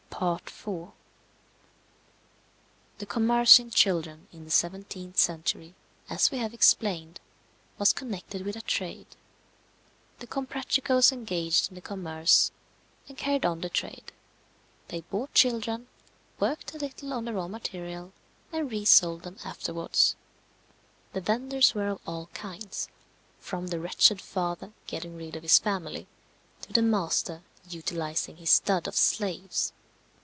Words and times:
The 2.99 3.05
commerce 3.07 3.57
in 3.57 3.71
children 3.71 4.27
in 4.31 4.43
the 4.43 4.51
17th 4.51 5.17
century, 5.17 5.73
as 6.11 6.29
we 6.29 6.37
have 6.37 6.53
explained, 6.53 7.19
was 7.79 7.91
connected 7.91 8.45
with 8.45 8.55
a 8.55 8.61
trade. 8.61 9.07
The 10.19 10.27
Comprachicos 10.27 11.11
engaged 11.11 11.69
in 11.69 11.75
the 11.75 11.81
commerce, 11.81 12.51
and 13.09 13.17
carried 13.17 13.47
on 13.47 13.61
the 13.61 13.69
trade. 13.69 14.11
They 14.89 15.01
bought 15.01 15.33
children, 15.33 15.87
worked 16.39 16.75
a 16.75 16.77
little 16.77 17.13
on 17.13 17.25
the 17.25 17.33
raw 17.33 17.47
material, 17.47 18.13
and 18.53 18.69
resold 18.69 19.23
them 19.23 19.37
afterwards. 19.43 20.15
The 21.13 21.21
venders 21.21 21.73
were 21.73 21.87
of 21.89 22.01
all 22.05 22.27
kinds: 22.35 22.89
from 23.39 23.67
the 23.67 23.79
wretched 23.79 24.21
father, 24.21 24.71
getting 24.85 25.17
rid 25.17 25.35
of 25.35 25.41
his 25.41 25.57
family, 25.57 26.05
to 26.61 26.71
the 26.73 26.83
master, 26.83 27.41
utilizing 27.67 28.37
his 28.37 28.51
stud 28.51 28.87
of 28.87 28.95
slaves. 28.95 29.73